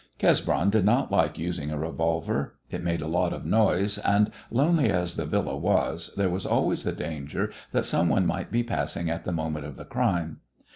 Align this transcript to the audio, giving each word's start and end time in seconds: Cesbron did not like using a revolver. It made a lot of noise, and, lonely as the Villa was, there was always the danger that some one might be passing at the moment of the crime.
Cesbron 0.17 0.71
did 0.71 0.83
not 0.83 1.11
like 1.11 1.37
using 1.37 1.69
a 1.69 1.77
revolver. 1.77 2.55
It 2.71 2.81
made 2.83 3.01
a 3.03 3.07
lot 3.07 3.33
of 3.33 3.45
noise, 3.45 3.99
and, 3.99 4.31
lonely 4.49 4.89
as 4.89 5.15
the 5.15 5.25
Villa 5.27 5.55
was, 5.55 6.09
there 6.17 6.31
was 6.31 6.43
always 6.43 6.83
the 6.85 6.91
danger 6.91 7.51
that 7.71 7.85
some 7.85 8.09
one 8.09 8.25
might 8.25 8.51
be 8.51 8.63
passing 8.63 9.11
at 9.11 9.25
the 9.25 9.31
moment 9.31 9.67
of 9.67 9.75
the 9.75 9.85
crime. 9.85 10.39